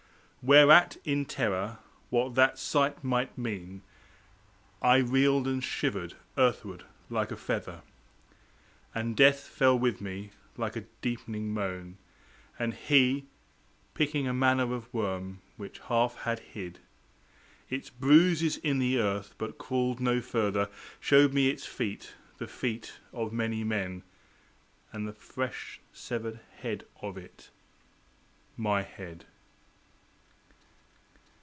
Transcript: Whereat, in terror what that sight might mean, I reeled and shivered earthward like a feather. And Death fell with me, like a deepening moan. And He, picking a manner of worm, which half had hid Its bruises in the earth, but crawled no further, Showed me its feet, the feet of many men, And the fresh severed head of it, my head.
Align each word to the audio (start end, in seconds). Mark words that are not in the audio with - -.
Whereat, 0.43 0.97
in 1.05 1.25
terror 1.25 1.77
what 2.09 2.33
that 2.33 2.57
sight 2.57 3.03
might 3.03 3.37
mean, 3.37 3.83
I 4.81 4.97
reeled 4.97 5.47
and 5.47 5.63
shivered 5.63 6.15
earthward 6.35 6.83
like 7.11 7.29
a 7.29 7.37
feather. 7.37 7.83
And 8.95 9.15
Death 9.15 9.41
fell 9.41 9.77
with 9.77 10.01
me, 10.01 10.31
like 10.57 10.75
a 10.75 10.85
deepening 11.03 11.53
moan. 11.53 11.99
And 12.57 12.73
He, 12.73 13.27
picking 13.93 14.27
a 14.27 14.33
manner 14.33 14.73
of 14.73 14.91
worm, 14.91 15.41
which 15.57 15.77
half 15.77 16.15
had 16.21 16.39
hid 16.39 16.79
Its 17.69 17.91
bruises 17.91 18.57
in 18.57 18.79
the 18.79 18.97
earth, 18.97 19.35
but 19.37 19.59
crawled 19.59 19.99
no 19.99 20.21
further, 20.21 20.71
Showed 20.99 21.35
me 21.35 21.51
its 21.51 21.67
feet, 21.67 22.15
the 22.39 22.47
feet 22.47 22.93
of 23.13 23.31
many 23.31 23.63
men, 23.63 24.01
And 24.91 25.07
the 25.07 25.13
fresh 25.13 25.79
severed 25.93 26.39
head 26.57 26.83
of 26.99 27.15
it, 27.15 27.51
my 28.57 28.81
head. 28.81 29.25